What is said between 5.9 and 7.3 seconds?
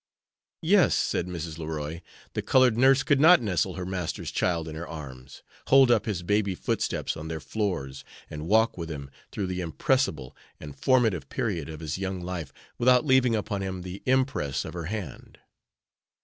up his baby footsteps on